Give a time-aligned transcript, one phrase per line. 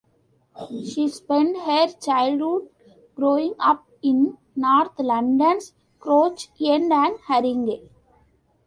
[0.83, 2.69] She spent her childhood
[3.13, 7.87] growing up in north London's Crouch End and Harringay.